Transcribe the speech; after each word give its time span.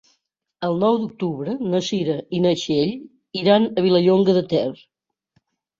El 0.67 0.79
nou 0.83 0.97
d'octubre 1.01 1.53
na 1.75 1.83
Cira 1.89 2.17
i 2.39 2.41
na 2.47 2.55
Txell 2.63 2.97
iran 3.45 3.69
a 3.75 3.89
Vilallonga 3.91 4.41
de 4.41 4.47
Ter. 4.55 4.69